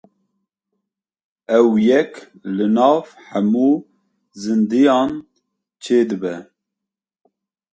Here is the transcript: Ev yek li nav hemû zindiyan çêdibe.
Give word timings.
Ev 1.57 1.69
yek 1.87 2.13
li 2.55 2.65
nav 2.75 3.03
hemû 3.29 3.69
zindiyan 4.41 5.11
çêdibe. 5.83 6.35